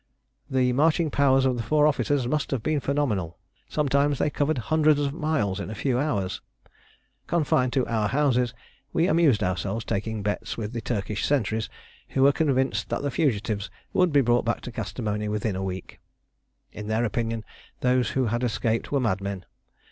The 0.49 0.73
marching 0.73 1.11
powers 1.11 1.45
of 1.45 1.57
the 1.57 1.61
four 1.61 1.85
officers 1.85 2.27
must 2.27 2.49
have 2.49 2.63
been 2.63 2.79
phenomenal: 2.79 3.37
sometimes 3.69 4.17
they 4.17 4.31
covered 4.31 4.57
hundreds 4.57 4.99
of 4.99 5.13
miles 5.13 5.59
in 5.59 5.69
a 5.69 5.75
few 5.75 5.99
hours. 5.99 6.41
Confined 7.27 7.71
to 7.73 7.85
our 7.85 8.07
houses, 8.09 8.51
we 8.93 9.05
amused 9.05 9.43
ourselves 9.43 9.85
taking 9.85 10.23
bets 10.23 10.57
with 10.57 10.73
the 10.73 10.81
Turkish 10.81 11.23
sentries, 11.23 11.69
who 12.09 12.23
were 12.23 12.31
convinced 12.31 12.89
that 12.89 13.03
the 13.03 13.11
fugitives 13.11 13.69
would 13.93 14.11
be 14.11 14.21
brought 14.21 14.43
back 14.43 14.61
to 14.61 14.71
Kastamoni 14.71 15.29
within 15.29 15.55
a 15.55 15.61
week. 15.61 15.99
In 16.71 16.87
their 16.87 17.05
opinion 17.05 17.45
those 17.81 18.09
who 18.17 18.25
had 18.25 18.41
escaped 18.43 18.91
were 18.91 18.99
madmen. 18.99 19.45